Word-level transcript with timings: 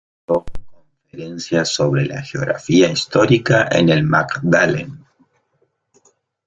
Ha 0.25 0.33
dado 0.33 0.43
conferencias 0.65 1.69
sobre 1.75 2.07
la 2.07 2.23
geografía 2.23 2.89
histórica 2.91 3.67
en 3.71 3.89
el 3.89 4.01
Magdalen. 4.01 5.05